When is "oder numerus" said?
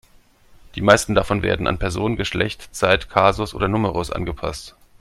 3.53-4.09